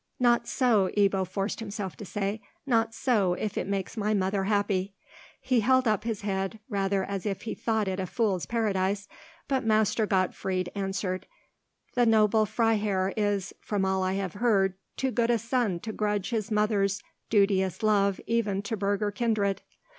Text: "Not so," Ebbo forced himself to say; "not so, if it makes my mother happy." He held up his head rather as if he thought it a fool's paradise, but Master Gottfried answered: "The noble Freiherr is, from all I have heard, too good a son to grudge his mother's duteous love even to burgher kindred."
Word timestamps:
"Not 0.19 0.47
so," 0.47 0.89
Ebbo 0.97 1.27
forced 1.27 1.59
himself 1.59 1.95
to 1.97 2.05
say; 2.05 2.41
"not 2.65 2.91
so, 2.95 3.35
if 3.35 3.55
it 3.55 3.67
makes 3.67 3.95
my 3.95 4.15
mother 4.15 4.45
happy." 4.45 4.95
He 5.39 5.59
held 5.59 5.87
up 5.87 6.05
his 6.05 6.21
head 6.21 6.59
rather 6.67 7.03
as 7.03 7.23
if 7.23 7.43
he 7.43 7.53
thought 7.53 7.87
it 7.87 7.99
a 7.99 8.07
fool's 8.07 8.47
paradise, 8.47 9.07
but 9.47 9.63
Master 9.63 10.07
Gottfried 10.07 10.71
answered: 10.73 11.27
"The 11.93 12.07
noble 12.07 12.47
Freiherr 12.47 13.13
is, 13.15 13.53
from 13.61 13.85
all 13.85 14.01
I 14.01 14.13
have 14.13 14.33
heard, 14.33 14.73
too 14.97 15.11
good 15.11 15.29
a 15.29 15.37
son 15.37 15.79
to 15.81 15.91
grudge 15.93 16.31
his 16.31 16.49
mother's 16.49 17.03
duteous 17.29 17.83
love 17.83 18.19
even 18.25 18.63
to 18.63 18.75
burgher 18.75 19.11
kindred." 19.11 19.61